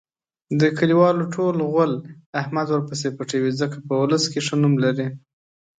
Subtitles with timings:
[0.59, 1.91] د کلیوالو ټول غول
[2.41, 3.51] احمد ورپسې پټوي.
[3.61, 5.07] ځکه په اولس کې ښه نوم لري.